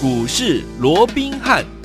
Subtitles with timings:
[0.00, 1.77] 股市罗宾汉。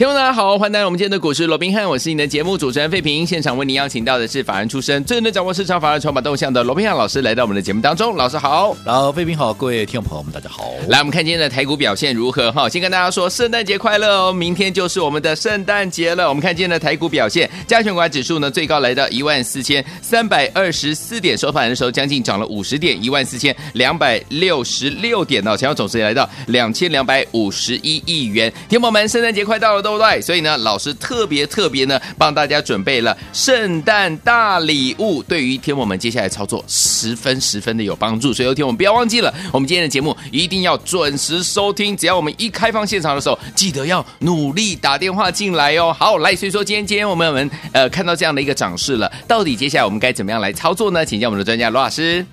[0.00, 3.26] 听众大家好，欢迎来到我们今天的股市罗宾汉，我是你的节目主持人费平。
[3.26, 8.16] 现场为您邀请到的是法人出身、最能掌握市场法人筹码动向的罗宾汉老师，来到我们的节目当中。
[8.16, 10.64] 老师好，然后费平好，各位听众朋友们，大家好。
[10.88, 12.50] 来，我们看今天的台股表现如何？
[12.50, 14.32] 哈，先跟大家说，圣诞节快乐哦！
[14.32, 16.30] 明天就是我们的圣诞节了。
[16.30, 28.50] 我们看今天的台股表现，加权股指数呢，最高来到一万四千三百二十四点，收盘的时候将近涨了五十点，一万四千两百六十六点哦，前要总值来到两千两百五十一亿元。
[28.66, 30.20] 听众朋友们，圣诞节快到了，对不对？
[30.20, 38.32] 所以呢，老师特别特别呢，帮大家准备了圣诞大礼物，对于天我们接下来操作十分十分的有帮助。
[38.32, 41.96] 所以有天我们不要忘记了，我们今天的节目一定要准时收听。
[41.96, 45.94] 只要我们一开放现场的时候，记得要努力打电话进来哦。
[45.98, 51.04] 好，来，所以说今天今天我们我们呃看到这样的一个涨势了，到底接下来我们该怎么样来操作呢？
[51.04, 52.24] 请教我们的专家罗老师。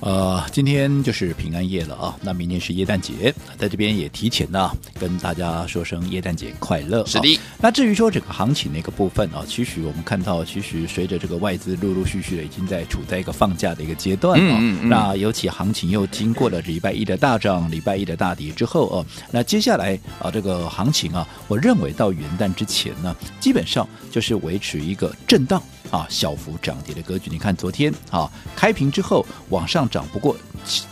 [0.00, 4.70] 呃，今天就是平安夜了啊，那明天是耶诞节，在这边也提前呢
[5.00, 7.06] 跟大家说声耶诞节快乐。
[7.06, 25.62] 是的，那至于说整个行情的一个部分啊，其实我们看到，其实随着这个外资陆陆续续的已经在处在一个放假的一个阶段啊，嗯嗯嗯，那尤其行情又经过了礼拜一的大涨，礼拜一的大跌之后啊，那接下来啊这个行情啊，我认为到元旦之前呢，基本上就是维持一个震荡。
[25.94, 30.36] 啊，小幅涨跌的格局，你看昨天啊开平之后往上涨，不过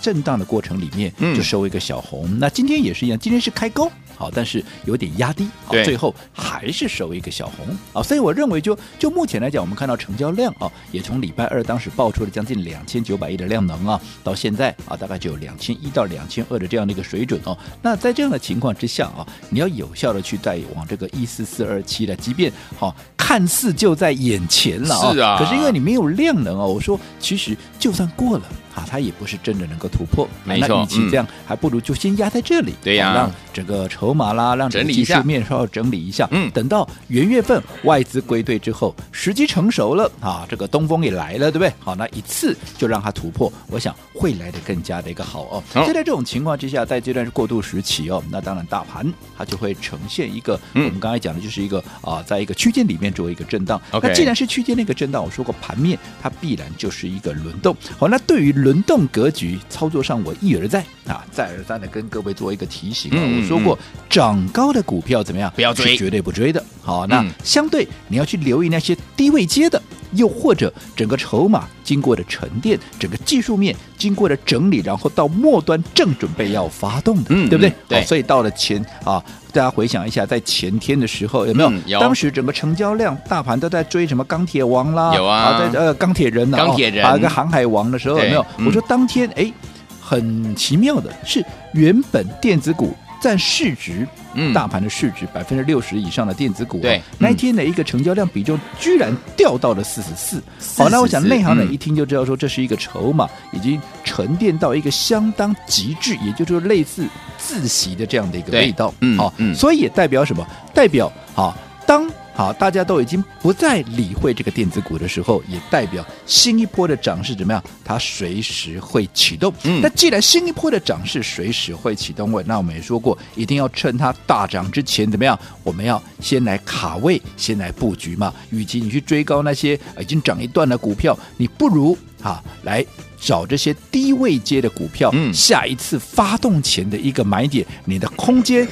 [0.00, 2.24] 震荡的过程里面就收一个小红。
[2.28, 8.02] 嗯、那今天也是一样，今天是开高，好，但是有点压低，好，最后还是收一个小红啊。
[8.02, 17.56] 所以我认为就，就就目前来讲，我们看到成交量啊，也从礼拜二当时爆出了将近两千九百亿的量能啊，到现在啊，大概就有两千一到两千二的这样的一个水准哦。
[17.80, 22.94] 那在这样的情况之下啊，你要有效的去带往这个一四四二七的，即便好。
[23.24, 28.44] 看似就在眼前了，啊，可是因为你没有量能啊，我说其实就算过了。
[28.74, 30.68] 啊，它也不是真的能够突破，没错。
[30.68, 36.26] 那与其这样，嗯、还不如就先压在这里，对呀、啊，让整个筹码啦，让整个技术面稍微整理一下。
[36.30, 41.72] 嗯，等到元月份外资归队之后，时机成熟了啊，这个东风也来了，对不对？
[41.78, 45.62] 好，那一次就让它突破，我想会来的更加的一个好哦。
[45.72, 49.06] 所以在这种情况之下，在这段过渡时期哦，那当然大盘
[49.36, 53.80] 它就会呈现一个，嗯、我们刚才讲的就是一个啊，在一个区间里面做一个震荡。
[53.92, 57.76] 那既然是区间那个震荡，我说过盘面它必然就是一个轮动。
[57.98, 63.18] 好，那对于轮动格局操作上，我一而再啊，再而三的跟各位做一个提醒啊。
[63.18, 63.76] 嗯、我说过，
[64.08, 65.52] 涨高的股票怎么样？
[65.56, 66.64] 不要追，绝对不追的。
[66.80, 77.72] 好，那相对你要去留意那些低位接的，又或者整个筹码经过的沉淀，整个技术面经过的整理，然后到末端正准备要发动的，嗯、对不对？
[77.88, 78.04] 对。
[78.04, 81.70] 所以到了前啊，大家回想一下，在前天的时候有没有？
[81.70, 82.00] 嗯、有。
[82.00, 88.44] 当时整个成交量，大盘都在追什么钢铁王啦，有啊，在呃钢铁人啊，钢铁人，还有个航海王的时候有没有？
[88.58, 89.52] 嗯、我说当天哎，
[90.00, 91.44] 很奇妙的是，
[91.74, 94.06] 原本电子股占市值。
[94.34, 100.42] 嗯，大盘的市值百分之六十以上的电子股，对，那一天的一个成交量比重居然掉到了四十四。
[100.76, 107.06] 好，那我想内行人一听就知道说，这是一个筹码已经沉淀到一个相当极致，也就是说类似
[107.38, 108.92] 自习的这样的一个味道。
[109.00, 110.46] 嗯，好，所以也代表什么？
[110.72, 111.56] 代表好
[111.86, 112.08] 当。
[112.34, 117.62] 好，大家都已经不再理会这个电子股的时候，也代表新一波的涨势怎么样？
[117.84, 119.52] 它随时会启动。
[119.64, 125.38] 嗯，那既然新一波的涨势随时会启动位，那我们也说过，一定要趁它大涨之前怎么样？
[125.62, 128.32] 我们要先来卡位，先来布局嘛。
[128.50, 132.84] 与其你去追高那些已经涨一段的股票，你不如啊来
[133.20, 135.10] 找这些低位阶的股票。
[135.12, 138.66] 嗯，下一次发动前的一个买点，你的空间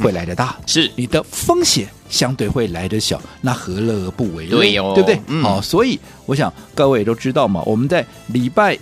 [0.00, 1.86] 会来得大，是你的风险。
[2.12, 4.46] 相对会来得小，那何乐而不为？
[4.46, 5.20] 对哦，对不对？
[5.28, 7.62] 嗯、好，所以我想各位也都知道嘛。
[7.64, 8.78] 我们在礼拜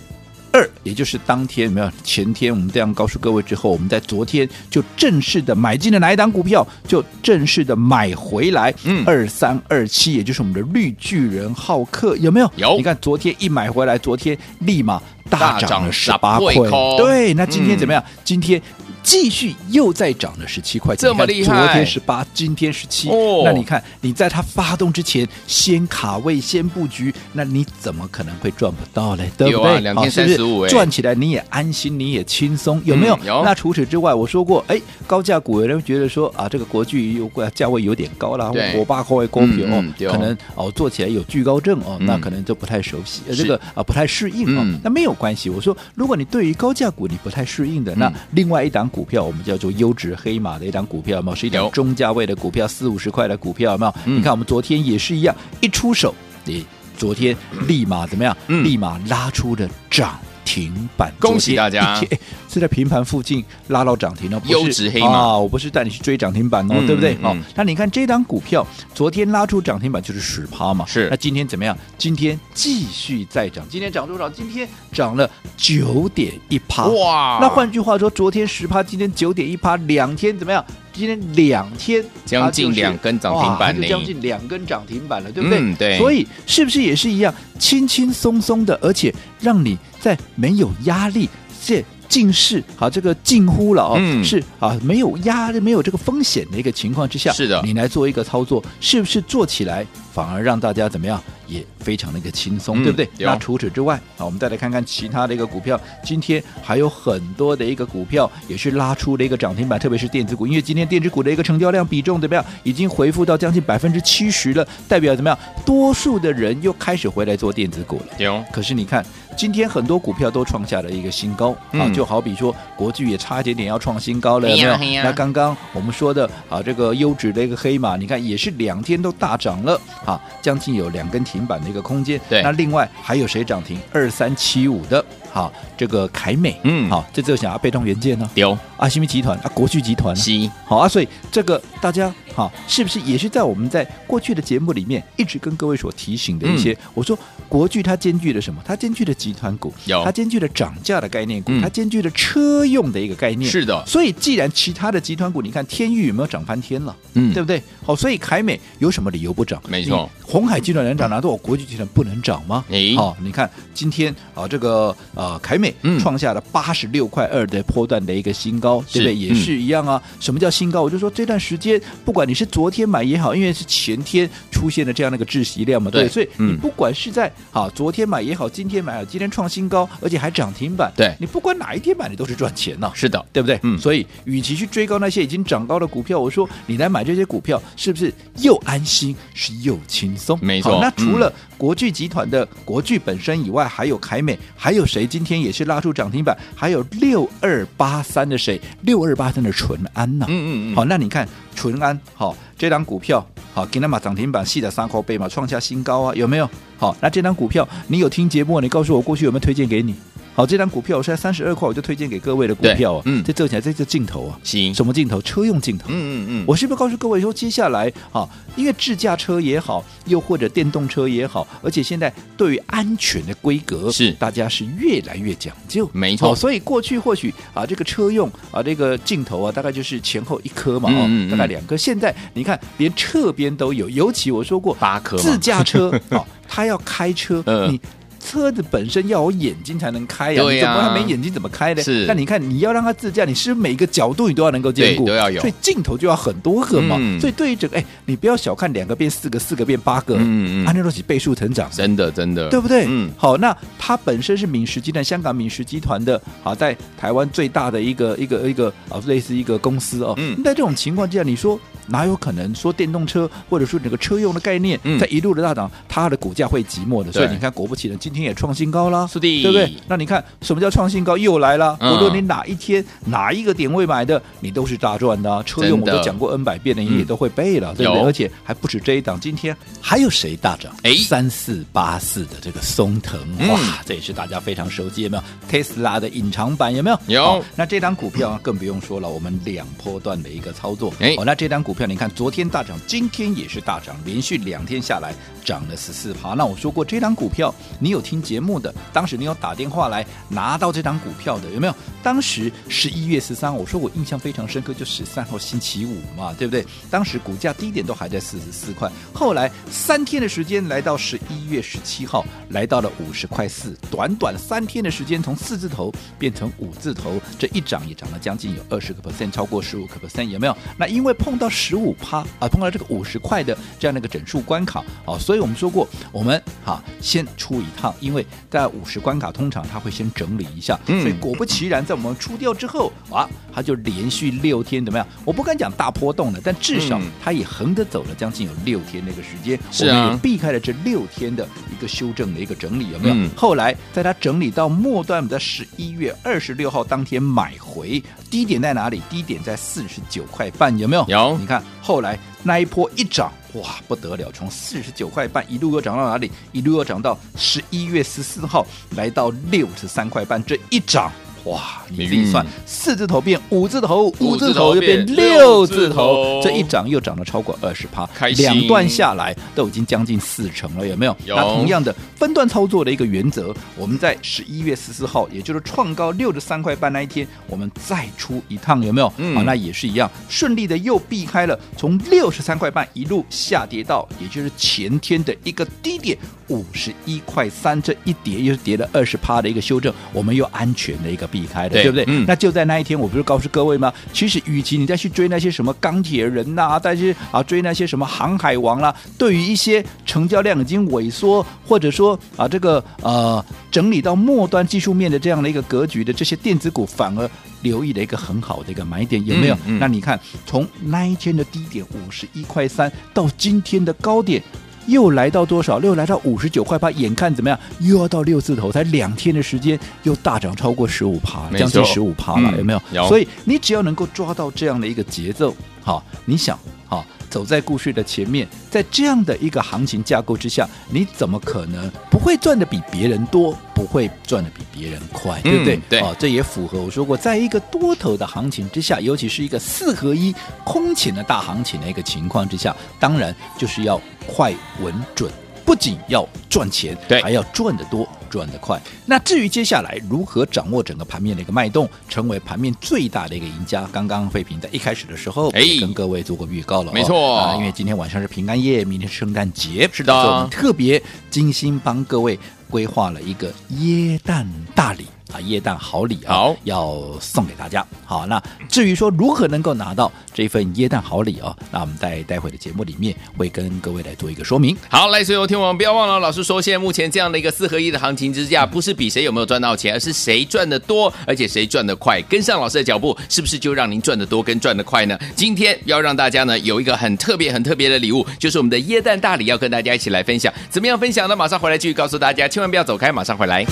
[0.51, 6.67] 二，也就是当天，有没有前天，我们这样告诉各位之后，我们在昨天就正式的买进了哪一档股票？
[6.85, 8.73] 就正式的买回来。
[8.83, 12.51] 嗯，二三二七，也就是我们的绿巨人浩克，有没有？
[12.57, 12.75] 有。
[12.75, 16.53] 你看昨天一买回来，昨天立马大涨了十八块。
[16.97, 18.03] 对，那今天怎么样？
[18.05, 18.61] 嗯、今天。
[19.03, 21.65] 继续又再涨了十七块钱，这么厉害！
[21.65, 23.09] 昨天十八，今天十七。
[23.09, 29.29] 哦，那你看，你在它发动之前先卡位、先布局，那你怎么可能会赚不到嘞？
[29.37, 29.79] 对不对？
[29.81, 33.17] 两天三十五，赚起来你也安心，你也轻松，有没有？
[33.25, 33.43] 有。
[33.43, 44.79] 那除此之外，我说过，哎，高价股有人觉得说啊，这个国巨有价位有点高了，我八块股票哦，可能哦做起来有惧高症哦，那可能就不太熟悉，这个啊不太适应哦。
[44.83, 48.90] 那没有关系，我说，如果你对于高价股你不太适应的，那另外一档。
[48.91, 51.35] 股票我们叫做优质黑马的一档股票，有没有？
[51.35, 53.93] 是一档中价位的股票，四五十块的股票，有没有？
[54.05, 56.13] 嗯、你看我们昨天也是一样，一出手，
[56.45, 56.65] 你
[56.97, 57.35] 昨天
[57.67, 58.35] 立马怎么样？
[58.47, 61.99] 嗯、立马拉出的涨停板，恭喜大家！
[62.49, 65.37] 是在平盘附近拉到涨停了，优质黑马啊！
[65.37, 67.17] 我不是带你去追涨停板哦，嗯、对不对？
[67.21, 71.07] 好、嗯，那你看这档股票昨天拉出涨停板就是十趴嘛，是。
[71.09, 71.77] 那今天怎么样？
[71.97, 74.29] 今天继续再涨，今天涨多少？
[74.29, 77.39] 今天涨了九点一趴，哇！
[77.41, 80.63] 那换句话说，昨天十趴，今天九点一趴，两天怎么样？
[80.93, 85.59] 今天两天将近两根涨停板，就将近两根涨停板了，对不对？
[85.59, 85.97] 嗯、对。
[85.97, 91.29] 所以是不是也是一样，轻轻松松的，而且让你在没有压力
[91.63, 91.83] 这。
[92.11, 103.07] 近视，好，这个近乎了哦，嗯、是啊，没有压力，没有这个风险的一个情况之下，是的，你来做一个操作，是不是做起来反而让大家怎么样，也非常的一个轻松，嗯、对不对？
[103.19, 118.05] 那除此之外，啊，我们再来看看其他的一个股票，今天还有很多的一个股票也是拉出了一个涨停板，特别是电子股，因为今天电子股的一个成交量比重怎么样，已经回复到将近百分之七十了，代表怎么样，多数的人又开始回来做电子股了。
[118.17, 119.01] 有，可是你看。
[119.41, 125.03] 今天很多股票都创下了一个新高，啊，就好比说国巨也差一点点要创新高了，有没有？
[125.03, 132.21] 那刚刚我们说的啊，这个优质的一个黑马，你看也是两天都大涨了，啊，将近有两根停板的一个空间。
[132.29, 133.79] 对，那另外还有谁涨停？
[133.91, 135.03] 二三七五的。
[135.33, 140.29] 好，这个凯美，嗯，好，这就想要被动元件呢，有啊，新密集团啊，国巨集团，是，
[140.65, 146.73] 好啊，所以这个大家好，是不是也是在我们在过去的节目里面一直跟各位所提醒的一些？
[146.73, 147.17] 嗯、我说
[147.47, 148.61] 国巨它兼具了什么？
[148.65, 153.83] 它兼具了集团股，有，它兼具了涨价的概念股，嗯、它兼具了车用的一个概念，是的。
[153.85, 156.95] 所以既然其他的集团股，你看天域有没有涨翻天了？
[157.13, 157.61] 嗯，对不对？
[157.85, 159.61] 好，所以凯美有什么理由不涨？
[159.67, 162.65] 没错，红海集团能涨，难道我国巨集团不能涨吗？
[162.69, 166.01] 哎，好，你看今天啊，这个呃凯美，嗯。
[166.01, 169.15] 创下了八十六块二的波段的一个新高，对不对？
[169.15, 170.01] 也是一样啊。
[170.03, 170.81] 嗯、什么叫新高？
[170.81, 182.93] 我就说这段时间，不管你是昨天买也好，因为是前天出现的这样的一个窒息量嘛，对，对，所以你不管是在啊昨天买也好，今天买好，今天创新高，而且还涨停板，对，你不管哪一天买，你都是赚钱呐、啊。
[182.93, 183.59] 是的，对不对？
[183.63, 183.77] 嗯。
[183.77, 190.37] 所以，与其去追高那些已经涨高的股票，我说你来买这些股票，是不是又安心，是又轻松？
[190.41, 190.79] 没错。
[190.81, 195.07] 那除了国巨集团的国巨本身以外，还有凯美，还有谁？
[195.07, 198.59] 今天也是拉出涨停板，还有六二八三的谁？
[198.81, 200.27] 六二八三的淳安呐、啊？
[200.29, 200.75] 嗯嗯嗯。
[200.75, 206.49] 好，那你看淳安，好，这张股票，好，今天嘛涨停板，细的三口倍嘛，创下新高啊，有没有？
[206.77, 208.59] 好，那这张股票，你有听节目？
[208.59, 209.95] 你告诉我过去有没有推荐给你？
[210.33, 213.01] 好，这张股票我现在三十二块，我就推荐给各位的股票啊。
[213.05, 215.21] 嗯，这做起来这这镜头啊，行，什么镜头？
[215.21, 215.87] 车用镜头。
[215.89, 216.45] 嗯嗯嗯。
[216.47, 225.89] 我是不是告诉各位说，接下来啊，因为自驾车也好，又或者电动车也好，而且现在对于安全的规格是大家是越来越讲究。
[225.91, 226.33] 没错。
[226.33, 231.75] 所以过去或许啊，这个车用啊，这个镜头啊，大概就是前后一颗嘛，哦，大概两颗。
[231.75, 235.17] 现在你看，连侧边都有，尤其我说过八颗。
[235.17, 237.77] 自驾车啊， 他要开车，你。
[238.23, 241.81] 车子本身要有眼睛才能开呀，你怎么还没眼睛怎么开呢？
[241.81, 242.05] 是。
[242.05, 245.41] 那你看，你要让它自驾，你是不是每个角度你都要能够兼顾，都要有。
[245.41, 246.97] 所以镜头就要很多个嘛。
[247.19, 252.85] 所以对于整个，哎，你不要小看两个变四个，四个变八个，嗯嗯，按那东西倍数成长，真的真的，对不对？
[252.87, 253.11] 嗯。
[253.17, 260.13] 好，那它本身是敏实集团，香港敏实集团的，好，在台湾最大的一个一个一个啊，类似一个公司哦。
[260.17, 260.41] 嗯。
[260.43, 261.59] 在这种情况之下，你说。
[261.87, 267.11] 哪有可能说电动车或者说整个车用的概念，在一路的大涨，它的股价会寂寞的？
[267.11, 269.73] 所以你看，果不其然，今天也创新高了，是的，对不对？
[269.87, 271.17] 那你看什么叫创新高？
[271.17, 271.77] 又来了。
[271.81, 275.43] 无论你哪一天哪一个点位买的，你都是大赚的。
[275.43, 278.01] 车用我都讲过 N 百遍了，你也都会背了，对不对？
[278.03, 280.73] 而且还不止这一档，今天还有谁大涨？
[280.83, 283.19] 哎，三四八四的这个松藤，
[283.49, 286.99] 哇，这也是大家非常熟悉，有没有？Tesla 的隐藏版有没有？
[287.07, 287.43] 有。
[287.55, 290.93] 那这档股票更不用说了，我们两波段的一个操作。
[290.99, 291.85] 哎，那这档股票。
[291.87, 296.33] 你看，昨天大涨，今天也是大涨，连续两天下来涨了十四趴。
[296.35, 301.75] 那我说过，这档股票你有听节目的，当时你有打电话来拿到这档股票的，有没有？
[302.01, 306.65] 当时十一月十三，我说我印象非常深刻，就十三号星期五嘛，对不对？
[306.89, 320.55] 当时股价低点都还在四十四块，后来三天的时间来到十一月十七号，来到了五十块四，短短三天的时间从四字头变成五字头，这一涨也涨了将近有二十个 percent，超过十五个 percent，有没有？
[320.77, 321.81] 那因为碰到十。
[321.81, 335.07] 五趴啊，碰到这个五十块的这样的一个整数关卡啊，所以我们说过，我们哈先出一趟，因为在五十关卡通常它会先整理一下，所以果不其然，在我们出掉之后啊，它就连续六天怎么样？
[335.25, 343.29] 我不敢讲大波动了，但至少它也横着走了将近有六天那个时间，我们也避开了这六天的一个修正的一个整理，有没有？
[343.35, 348.01] 后来在它整理到末段，在十一月二十六号当天买回。
[348.31, 349.01] 低点在哪里？
[349.09, 351.05] 低点在四十九块半，有没有？
[351.09, 351.37] 有。
[351.37, 356.31] 你看后来那一波一涨，哇，不得了，从四十九块半一路又涨到哪里？
[356.53, 361.11] 一路又涨到十一月十四号，来到六十三块半，这一涨。
[361.45, 368.07] 哇，你自己算，四字头变五字头，五字头又变六字头，这一涨又涨了超过二十趴，
[368.37, 371.17] 两段下来都已经将近四成了，有没有？
[371.25, 371.35] 有。
[371.35, 379.11] 那同样的分段操作的一个原则，我们在十一月十四号，也就是创高六十三块半那一天，我们再出一趟，有没有？
[379.17, 379.35] 嗯。
[379.35, 386.15] 好，那也是一样，顺利的又避开了从六十三块半一路下跌到，也就是前天的一个低点
[386.49, 391.30] 五十一块三，这一跌又是跌了二十趴的一个修正，我们又安全的一个。
[391.31, 392.05] 避开的，对，对不对？
[392.07, 393.91] 嗯、那就在那一天，我不是告诉各位吗？
[394.11, 407.29] 其实，与其你再去追那些什么钢铁人呐、啊，再去啊追那些什么航海王啦、啊，对于一些成交量已经萎缩，或者说啊这个呃整理到末端技术面的这样的一个格局的这些电子股，反而
[407.61, 409.55] 留意了一个很好的一个买点，有没有？
[409.65, 414.43] 嗯嗯、那你看，从那一天的低点五十一块三到今天的高点。
[414.87, 415.79] 又来到多少？
[415.79, 417.59] 又来到五十九块八，眼看怎么样？
[417.79, 422.81] 又要到六字头，才两天的时间，又大涨超过十五趴，将近十五趴了，有没有？
[422.91, 423.07] 有。
[423.07, 426.57] 所以你只要能够抓到这样的一个节奏，好，你想，
[426.87, 427.05] 好。
[427.31, 435.77] 走在故事的前面，在这样的一个行情架构之下，你怎么可能不会赚的比别人多，不会赚的比别人快，对不对？
[435.77, 440.35] 嗯、对啊，这也符合我说过，在一个多头的行情之下，尤其是一个四合一
[440.65, 445.31] 空前的大行情的一个情况之下，当然就是要快、稳、准。
[445.63, 448.81] 不仅要赚钱，对，还要赚得多、赚得快。
[449.05, 465.05] 那至于接下来如何掌握整个盘面的一个脉动，成为盘面最大的一个赢家，刚刚费平在一开始的时候，哎，跟各位做过预告了、哦，没错啊，因为今天晚上是平安夜，明天是圣诞节，是的，所以我们特别精心帮各位规划了一个耶诞大礼。
[465.31, 467.85] 啊，耶诞好礼啊，好要送给大家。
[468.05, 474.75] 好，那至于说如何能够拿到这份耶诞好礼啊，那我们在待会的节目里面会跟各位来做一个说明。
[474.89, 482.21] 好，来，所有听我们不要忘了，老师说，现在目前这样的一个四合一的行情之下，不是比谁有没有赚到钱，而是谁赚得多，而且谁赚得快。
[482.23, 485.17] 跟上老师的脚步，是不是就让您赚得多跟赚得快呢？
[485.35, 490.53] 今天要让大家呢有一个很特别、很特别的礼物，就是我们的耶诞大礼，要跟大家一起来分享。
[490.69, 491.35] 怎么样分享呢？
[491.35, 493.65] 马上回来继续告诉大家，千万不要走开，马上回来。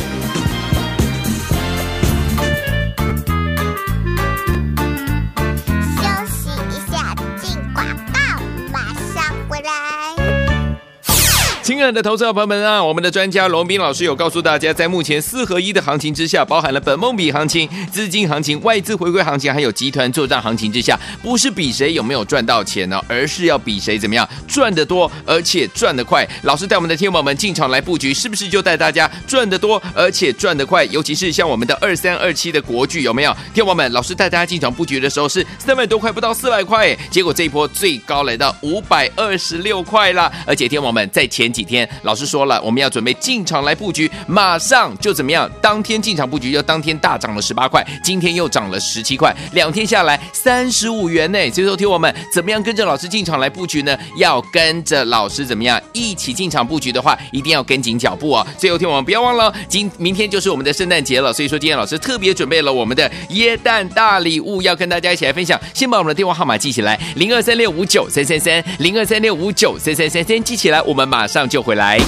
[11.79, 26.27] 亲爱的投资者朋友们啊，我们的专家罗宾老师有告诉大家，在目前四合一的行情之下，包含了本梦比行情、资金行情、外资回归行情，还有集团作战行情之下，不是比谁有没有赚到钱呢，而是要比谁怎么样赚得多，而且赚得快。
[26.41, 30.83] 老师带我们的天宝们进场来布局，是不是就带大家赚得多，而且赚得快？
[30.83, 33.33] 尤其是像我们的二三二七的国剧有没有？
[33.53, 45.49] 天宝们，老师带大家进场布局的时候是三百多块，不到四百块，结果这一波最高来到五百二十六块了，而且天宝们在前几天老师说了，我们要准备进场来布局，马上就怎么样？
[45.61, 51.37] 当天进场布局，就当天大涨了十八块，今天又涨了十七块，两天下来三十五元呢。
[51.51, 53.97] 所以说，听我们怎么样跟着老师进场来布局呢？
[54.17, 58.45] 要跟着老师怎么样一起进场布局的话，一定要跟紧脚步哦。
[58.57, 65.59] 最后，听我们不要忘了，今明天就是我们的圣诞节了，所以说今天老师特别准备了我们的耶诞大礼物，要跟大家一起来分享。
[65.73, 71.99] 先把我们的电话号码记起来：零二三六五九三三三，零二三六五九三三三，先记起来，我们马上就回来。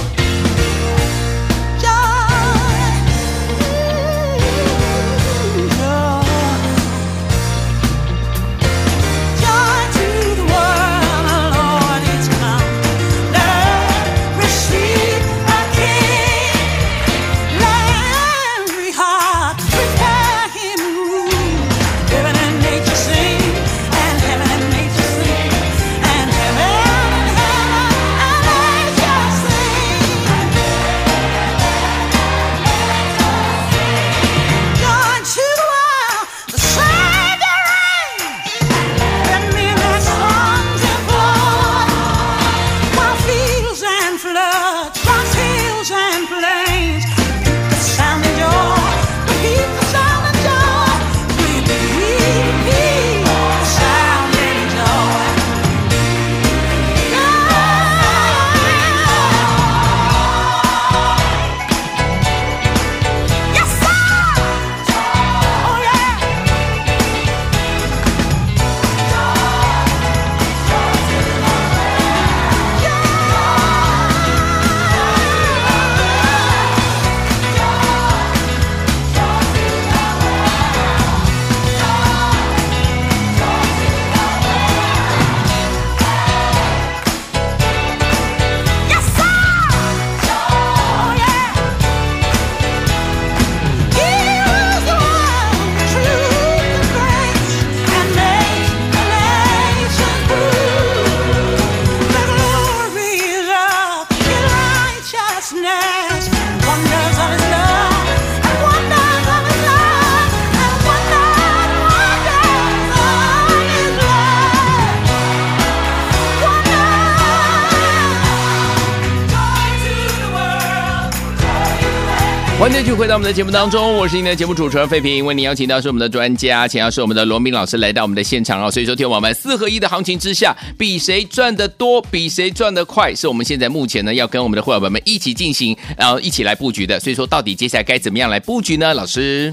[122.62, 125.26] 欢迎继续回到我们的节目当中，我是您的节目主持人费平。
[125.26, 128.70] 为您邀请到是我们的专家，请要是我们的罗明老师来到我们的现场哦。
[128.70, 137.00] 所以说，听我们四合一的行情之下，比谁赚的多，比谁赚的快，是我们现在目前呢要跟我们的会员们一起进行，然后一起来布局的。
[137.00, 138.94] 所以说，到底接下来该怎么样来布局呢？
[138.94, 139.52] 老师，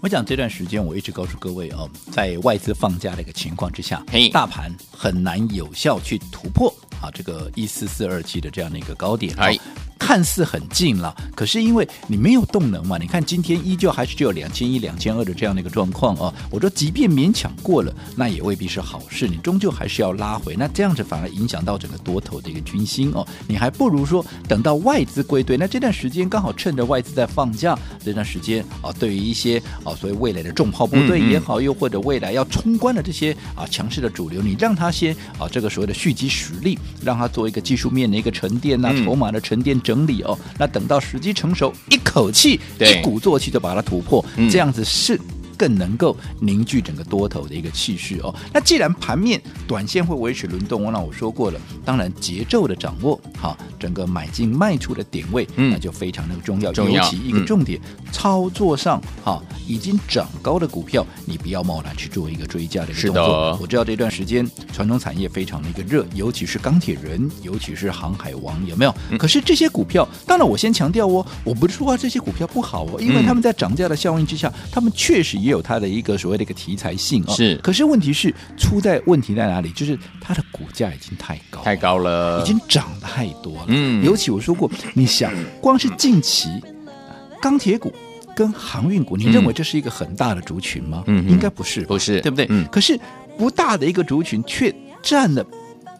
[0.00, 6.68] 我想这段时间我一直告诉各位哦，在外资放假的一个情况之下，嘿，大盘很难有效去突破
[7.00, 9.56] 啊这个一四四二七的这样的一个高点，哎。
[10.04, 16.32] 看似很近了，可是因为你没有动能嘛，你看今天依旧还是只有两千一、两千二的这样的一个状况哦。
[16.50, 23.26] 我说，即便勉强过了，那也未必是好事，你终究还是要拉回，那这样子反而影响到整个多头的一个军心哦。
[23.48, 39.93] 你还不如说等到外资归队，那这段时间刚好趁着外资在放假这段时间啊，对于一些啊所谓未来的重炮部队也好，又或者未来要冲关的这些啊强势的主流，你让他先啊这个所谓的蓄积实力，让他做一个技术面的一个沉淀呐、啊，筹码的沉淀整。
[39.94, 45.16] 整理哦，那等到时机成熟，一口气一鼓作气就把它突破，这样子是。
[45.56, 48.34] 更能够凝聚整个多头的一个气势哦。
[48.52, 56.72] 那既然盘面短线会维持轮动，那我说过了，当然节奏的掌握，好，整个买进卖出的点位，嗯，那就非常的重要。
[56.72, 57.02] 重要。
[57.02, 63.58] 尤其一个重点，嗯、操作上，哈，已经涨高的股票，你不要贸然去做一个追加的一个动作。
[63.60, 68.94] 我知道这段时间传统产业非常的一个热，尤其是钢铁人，尤其是航海王，有没有？
[69.10, 75.43] 嗯、可是这些股票，当然我先强调哦，我不是说这些股票不好哦，因为他们在涨价的效应之下，他们确实。
[75.44, 77.56] 也有它的一个所谓的一个题材性哦，是。
[77.56, 79.70] 可是问题是出在问题在哪里？
[79.72, 83.66] 就是它的股价已经太高，太高了，已经涨太多了。
[83.68, 86.48] 嗯，尤其我说过，你想，光是近期
[87.42, 87.92] 钢铁股
[88.34, 91.04] 跟航运股，你认为这是一个很大的族群吗？
[91.06, 92.46] 嗯，应该不是，不是，对不对？
[92.48, 92.66] 嗯。
[92.72, 92.98] 可是
[93.36, 95.44] 不大的一个族群，却占了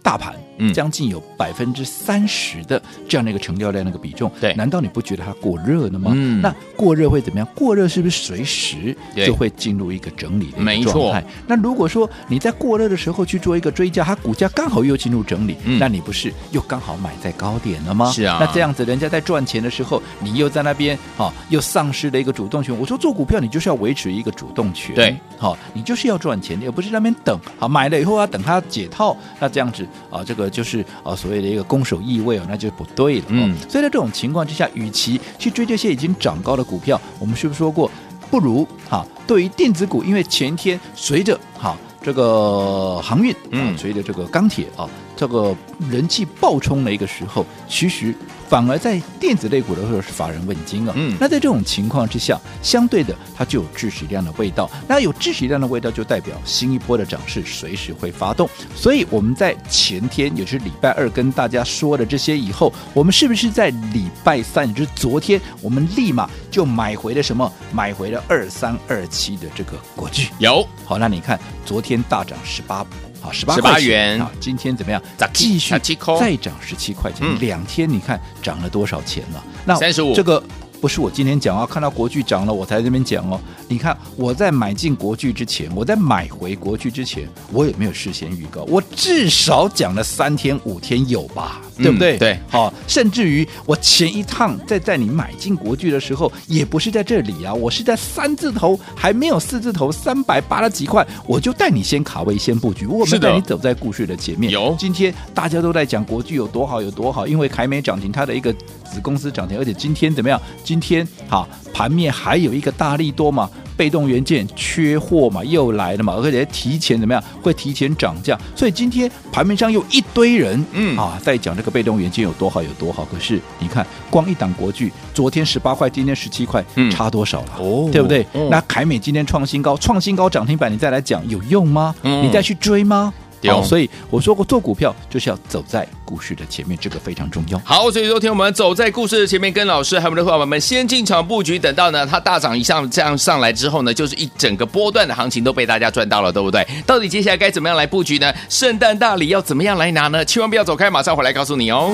[0.03, 0.35] 大盘。
[0.59, 6.13] 嗯，将近有百分之三十的这样的一个成交量那个比重，对，难道你不觉得它过热了吗？
[6.15, 7.49] 嗯，那过热会怎么样？
[7.55, 11.25] 过热是不是随时就会进入一个整理的状态？
[11.47, 18.11] 那如果说你在过热的时候去做一个追加，它股价刚好又进入整理，嗯，那你不是又刚好买在高点了吗？
[18.11, 22.77] 是啊，那这样子人家在赚钱的时候，你又在那边啊，又丧失了一个主动权。
[22.79, 31.15] 我说做股票你就是要维持一个主动权，对，好，你就是要赚钱，而不是在那边等，好买了以后要等它解套，那这样子啊，这个就是啊。
[31.15, 33.27] 所谓的一个攻守意味哦，那就不对了。
[33.29, 37.91] 嗯，所以在这种情况之下，与其去追这些已经涨高的股票，我们是不是说过，
[38.31, 45.57] 不如哈，对于电子股，因为前天随着哈这个航运，嗯，随着这个钢铁啊，这个
[45.89, 48.15] 人气爆冲的一个时候，其实。
[48.49, 54.71] 反而在电子类股的时候是法人问津啊，嗯，那在这种情况之下，相对的它就有致死量的味道。
[54.87, 58.49] 那有致死量的味道，就代表新一波的涨势随时会发动。
[58.75, 67.51] 所以我们在前天，也是礼拜二跟大家说的这些以后，我们是不是在礼拜三，也就是昨天，我们立马就买回了什么？
[67.73, 70.29] 买回了二三二七的这个国巨。
[70.39, 72.87] 有，好，那你看昨天大涨十八。
[73.25, 74.31] 啊，十八十八元啊！
[74.39, 75.03] 今天怎么样？
[75.17, 79.43] 再继续再涨十七块钱，嗯，两天你看涨了多少钱了？
[79.65, 80.43] 那三十五，这个
[80.81, 83.41] 不是我今天讲啊，看到国剧涨了，我才这边讲哦。
[83.67, 91.63] 你看我在买进国剧之前，我在买回国剧之前，我也没有事先预告，我至少讲了三天五天有吧？
[91.77, 92.17] 对不对？
[92.17, 104.53] 嗯、对，好、哦，甚至于我前一趟在在你买进国巨的时候，也不是在这里啊，我是在三字头还没有四字头三百八十几块，我就带你先卡位先布局，我们带你走在故事的前面。
[104.53, 110.41] 有，今天大家都在讲国巨有多好有多好，因为凯美涨停，它的一个子公司涨停，而且今天怎么样？
[110.63, 113.51] 今天好盘面还有一个大利多嘛。
[113.77, 117.23] 被动元件缺货嘛，又来了嘛，而且提前怎么样？
[117.43, 123.05] 会提前涨价，所以今天盘面上又一堆人，嗯啊，在讲这个被动元件有多好有多好。
[123.13, 127.49] 可是你看，光一档国巨，昨天十八块，今天十七块，差多少了？
[127.59, 128.23] 哦，对不对？
[128.33, 131.95] 哦、那凯美今天创新高，创新高涨停板，你再来讲有用吗？
[132.03, 133.13] 嗯、你再去追吗？
[133.53, 137.61] 好，所以我说过，做股票就是要走在故事的前面，这个非常重要。
[137.65, 146.67] 好，所以昨天我们走在故事的前面，跟老师还有我们的伙伴们先进场布局，等到呢它大涨一上这样上来之后呢，就是一整个波段的行情都被大家赚到了，对不对？
[146.87, 148.33] 到底接下来该怎么样来布局呢？
[148.49, 150.25] 圣诞大礼要怎么样来拿呢？
[150.25, 151.93] 千万不要走开，马上回来告诉你哦。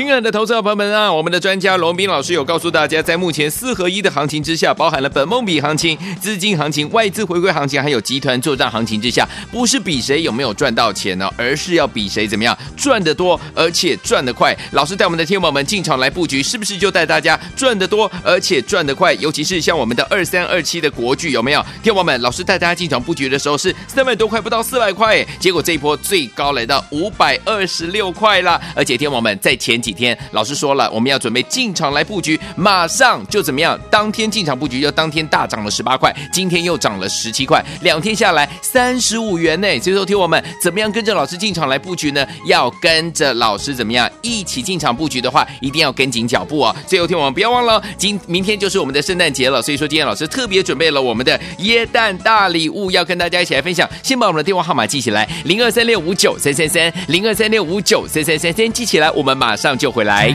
[0.00, 14.56] 亲爱的投资者朋友们啊，我们的专家罗宾老师有告诉大家，在目前四合一的行情之下，包含了本梦比行情、资金行情、外资回归行情，还有集团作战行情之下，不是比谁有没有赚到钱呢，而是要比谁怎么样赚得多，而且赚得快。
[14.70, 19.12] 老师带我们的天宝们进场来布局，是不是就带大家赚得多，而且赚得快？
[19.16, 21.62] 尤其是像我们的二三二七的国剧，有没有？
[21.82, 29.78] 天宝们，老师带大家进场布局的时候是三百多块，不到四百块，结果这一波最高来到五百二十六块了，而且天宝们在前。
[29.80, 33.76] 几几天，老师说了，我们要准备进场来布局，马上就怎么样？
[33.90, 39.66] 当天进场布局，就当天大涨了十八块，今天又涨了十七块，两天下来三十五元呢。
[39.80, 42.24] 所以说，听我们怎么样跟着老师进场来布局呢？
[42.46, 46.76] 要跟着老师怎么样一起进场布局的话，一定要跟紧脚步哦。
[46.86, 53.90] 最后，听我们不要忘了，今明天就是我们的圣诞节了，所以说今天老师特别准备了我们的耶诞大礼物，要跟大家一起来分享。
[54.04, 59.79] 先把我们的电话号码记起来，零二三六五九三三三，零二三六五九三三三，先记起来，我们马上。
[59.80, 60.30] 就会来。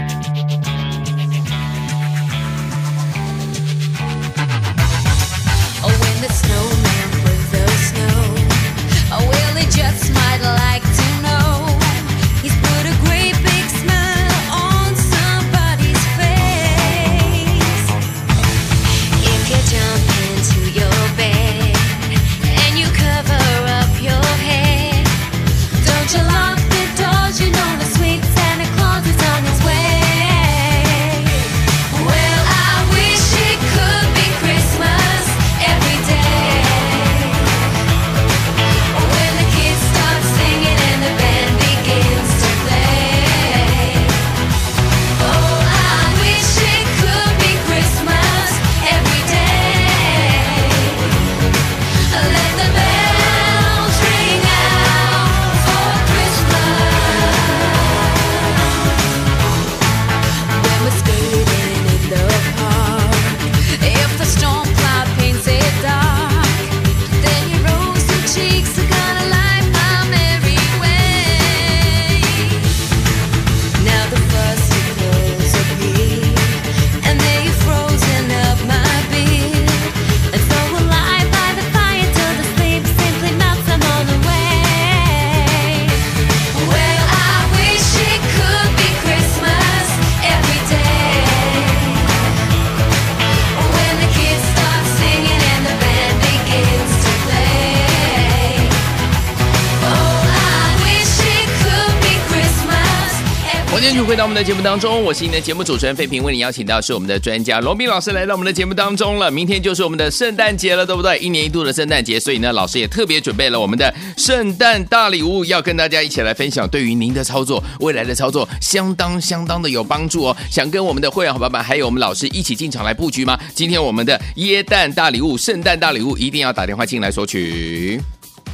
[104.06, 109.32] 回到我们的节目当中，我是您的节目主持人费平，为您邀请到是我们的专家罗宾老师来到我们的节目当中了。
[109.32, 111.17] 明天就是我们的圣诞节了，对不对？
[111.17, 116.67] 一年一度的圣诞节，所以呢，老师也特别准备了我们的圣诞大礼物，要跟大家一起来分享。
[116.69, 120.38] 对于您的操作，未来的操作相当相当的有帮助哦。
[120.52, 123.39] 想跟我们的会员伙伴们还有我们老师一起进场来布局吗？
[123.54, 128.00] 今天我们的耶诞大礼物、圣诞大礼物，一定要打电话进来索取。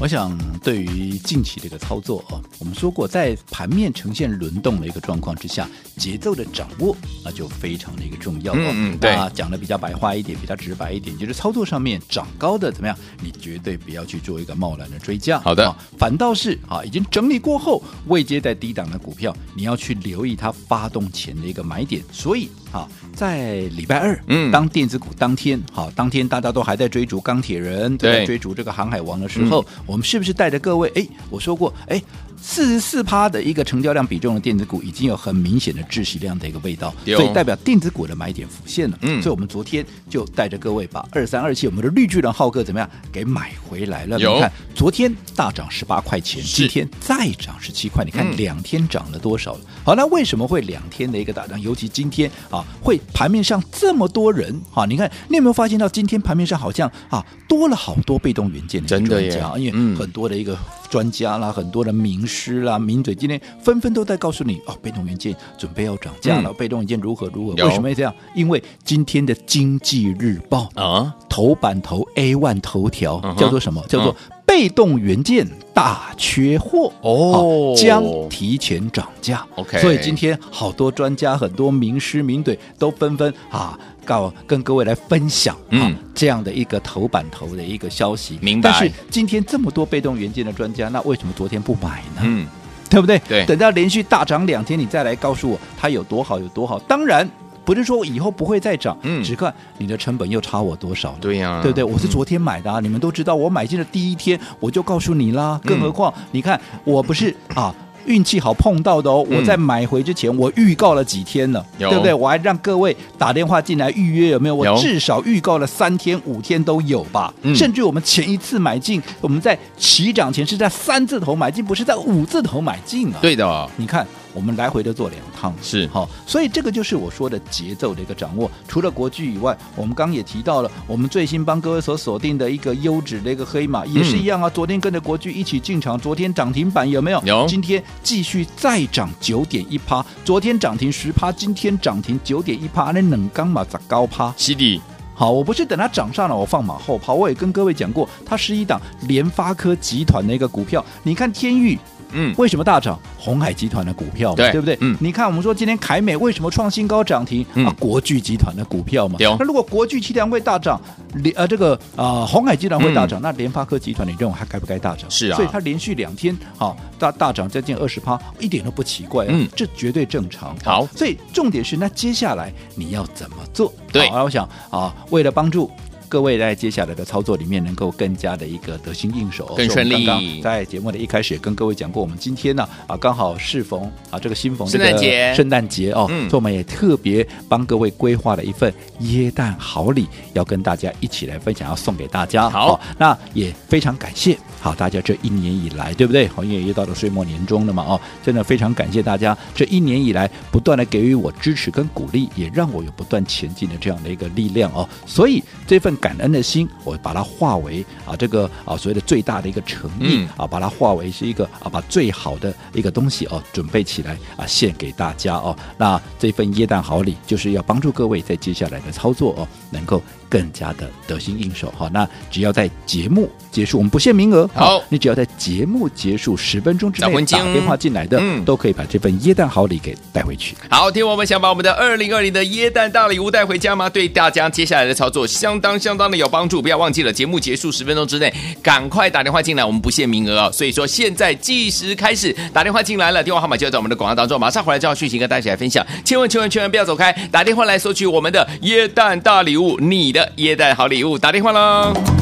[0.01, 8.51] 我想，对于近期这个操作啊，我们说过，在盘面呈现轮动的一个状况之下，节奏的掌握那就非常的一个重要。
[8.55, 15.39] 嗯嗯，对啊，讲的比较白话一点，比较直白一点，就是操作上面涨高的怎么样，你绝对不要去做一个贸然的追加。
[15.41, 22.03] 好的，啊，反倒是啊，已经整理过后未接在低档的股票，你要去留意它发动前的一个买点。
[22.11, 29.61] 所以啊，在礼拜二，嗯，当电子股当天好，啊，当天大家都还在追逐钢铁人，都在追逐这个航海王的时候。
[29.61, 30.89] 嗯我们是不是带着各位？
[30.95, 32.01] 哎，我说过，哎。
[32.41, 38.97] 四十四趴的一个成交量比重的电子股，已经有很明显的窒息量的一个味道，所以代表电子股的买点浮现了。
[39.01, 44.17] 嗯，所以我们昨天就带着各位把二三二七我们的绿巨人浩哥怎么样给买回来了？
[44.17, 49.61] 你看昨天大涨十八块钱，今天再涨十七块，你看两天涨了多少了？
[49.85, 51.61] 好，那为什么会两天的一个大涨？
[51.61, 54.85] 尤其今天啊，会盘面上这么多人啊？
[54.85, 60.57] 你看你有没有发现到今天盘面上好像啊多了好多被动元件的专家，因为很多的一个。
[60.91, 67.53] 专家啦，很多的名师啦、名嘴，今天纷纷都在告诉你哦，被动元件准备要涨价了，嗯、被动元件如何如何？
[67.63, 68.13] 为什么会这样？
[68.35, 73.81] 因为今天的《经济日报》啊，头版头 A one 头条、uh 叫做什么？
[73.87, 74.13] 叫做
[74.51, 79.47] 被动元件大缺货哦，将提前涨价。
[79.55, 83.79] OK，所以今天好多专家、很多名师名嘴都纷纷啊。
[84.03, 88.37] 告跟各位来分享啊，这样的一个头版头的一个消息。
[88.41, 88.69] 明白。
[88.69, 92.21] 但是今天这么多被动元件的专家，那为什么昨天不买呢？
[92.23, 92.45] 嗯，
[92.89, 93.17] 对不对？
[93.29, 93.45] 对。
[93.45, 96.77] 等到连续大涨两天，你再来告诉我它有多好有多好。
[96.79, 97.29] 当然
[97.63, 101.15] 不是说以后不会再涨，嗯，只看你的成本又差我多少。
[101.21, 101.83] 对呀，对不对？
[101.83, 105.59] 我是昨天买的啊，嗯，你们都知道，我买进的第一天我就告诉你啦。
[105.63, 107.73] 更何况，嗯，你看我不是啊。
[108.07, 109.23] 运气好碰到的哦。
[109.29, 112.11] 嗯、我在买回之前，我预告了几天了，有对不对？
[112.11, 114.55] 我还让各位打电话进来预约，有没有？
[114.55, 117.31] 我至少预告了三天五天都有吧。
[117.43, 123.19] 嗯、甚至我们前一次买进，我们在起涨前是在三字头买进，不是在五字头买进啊。
[123.21, 124.03] 对的、哦，你看。
[124.33, 128.49] 我们来回的做两趟是好，所以这个就是我说的节奏的一个掌握。
[128.67, 134.49] 除了国巨以外，我们刚刚也提到了，我们最新帮各位所锁定的一个优质的一个黑马也是一样啊。
[134.49, 137.21] 昨天跟着国巨一起进场，昨天涨停板有没有？
[137.25, 137.45] 有。
[137.47, 144.33] 今天继续再涨九点一趴，昨天涨停十趴，今天涨停九点一趴，那冷钢嘛咋高趴？
[144.37, 144.81] 是的。
[145.13, 150.83] 好，我不是等它涨上了我放马后炮，我也跟各位讲过，它是一档联发科集团的一个股票。
[151.03, 151.77] 你看天钰。
[152.13, 152.99] 嗯，为什么大涨？
[153.17, 154.77] 红海集团的股票嘛，对，对不对？
[154.81, 157.45] 嗯，你看我们说今天凯美为什么创新高涨停？
[157.53, 159.17] 嗯、啊，国巨集团的股票嘛。
[159.19, 160.81] 那如果国巨集团会大涨，
[161.15, 165.09] 连呃这个呃、海集团会大涨，嗯、那联发科集团你认为还该不该大涨？
[165.09, 170.55] 是啊，所以它连续两天好大大涨将近二十趴，一点都不奇怪啊，嗯，这绝对正常。
[170.63, 173.71] 好，所以重点是那接下来你要怎么做？
[173.91, 175.69] 对，我想啊，为了帮助。
[176.11, 180.05] 各位在接下来的操作里面能够更加的一个得心应手，更顺利。
[180.05, 192.49] 刚刚在节目的一开始也跟各位讲过，我们今天呢啊刚好适逢啊这个新逢圣诞节，圣诞节哦，嗯，所以我们也特别帮各位规划了一份耶诞好礼，要跟大家一起来分享，要送给大家。
[192.49, 194.37] 好，那也非常感谢。
[194.59, 196.27] 好，大家这一年以来，对不对？
[196.27, 204.87] 好，因为又到了岁末年终了嘛，哦，真的非常感谢大家这一年以来不断的给予我支持跟鼓励，也让我有不断前进的这样的一个力量哦。
[205.05, 215.55] 所以这份感恩的心，我把它化为啊这个啊所谓的最大的一个诚意、嗯、啊，把它化为是一个啊把最好的一个东西哦准备起来啊献给大家哦。
[215.77, 220.01] 那这份耶诞好礼就是要帮助各位在接下来的操作哦能够。
[220.31, 230.55] 更加的得心应手好，那只要在节目结束，我们不限名额，好，你只要在节目结束十分钟之内打电话进来的，嗯，都可以把这份椰蛋好礼给带回去。
[230.69, 233.89] 好，听我们想把我们的二零二零的椰蛋大礼物带回家吗？
[233.89, 240.49] 对大家接下来的操作相当相当的有帮助，不要忘记了节目结束十分钟之内赶快打电话进来，我们不限名额哦。
[240.53, 250.20] 所以说现在计时开始，打电话进来了，电话号码就在我们的广告当中，马上回来就要讯息跟大家来分享，千万千万千万不要走开，打电话来索取我们的椰蛋大礼物，你的。
[250.37, 252.20] 耶诞好礼物，打电话喽！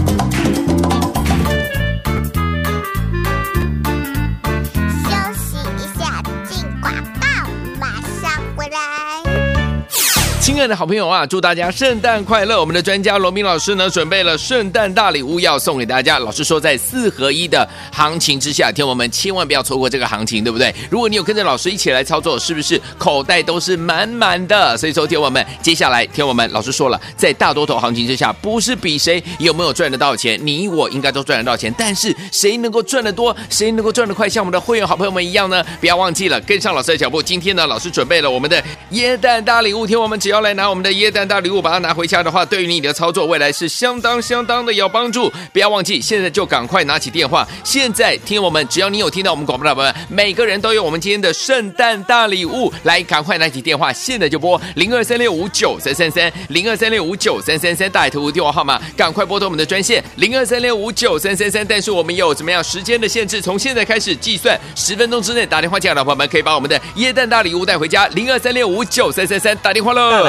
[10.60, 12.60] 爱的好朋友啊，祝大家圣诞快乐！
[12.60, 16.20] 我们的专家罗明老师呢，准备了圣诞大礼物要送给大家。
[16.20, 20.76] 老师说，在四合一的行情之下，听我们千万不要错过这个行情，对不对？
[20.90, 24.76] 如果你有跟着老师一起来操作，是不是口袋都是满满的？
[24.78, 35.64] 所以说，听我们接下来听我们老师说了，在大多头行情之下，不是比谁有没有赚得到钱，你我应该都赚得到钱，但是谁能够赚得多，谁能够赚得快，像我们的会员好朋友们一样呢？
[35.80, 37.24] 不要忘记了跟上老师的脚步。
[37.24, 40.49] 今天呢，老师准备了我们的耶诞大礼物，听我们只要来。
[40.50, 45.32] 再拿我们的椰蛋大礼物，把它拿回家的话，对于你的操作未来是相当相当的有帮助。
[45.54, 52.74] 不要忘记，现在就赶快拿起电话，现在听我们，只要你有听到我们广播的朋友们，每个人都有我们今天的圣诞大礼物。
[52.82, 61.64] 来，赶快拿起电话，现在就拨零二三六五九三三三零二三六五九三三三大爱投顾电话号码，赶快拨通我们的专线零二三六五九三三三。
[61.68, 63.40] 但是我们有怎么样时间的限制？
[63.40, 68.08] 从现在开始计算，十分钟之内打电话进来的朋友们，可以把我们的椰蛋大礼物带回家。
[68.08, 70.29] 零二三六五九三三三打电话喽。